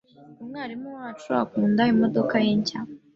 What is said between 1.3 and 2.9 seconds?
akunda imodoka ye nshya.